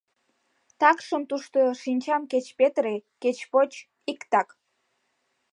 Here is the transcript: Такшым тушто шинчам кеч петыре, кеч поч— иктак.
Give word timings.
Такшым 0.79 1.21
тушто 1.29 1.59
шинчам 1.81 2.21
кеч 2.31 2.45
петыре, 2.57 2.95
кеч 3.21 3.37
поч— 3.51 3.71
иктак. 4.11 4.49